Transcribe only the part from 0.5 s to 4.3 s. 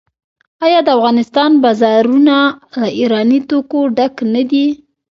آیا د افغانستان بازارونه له ایراني توکو ډک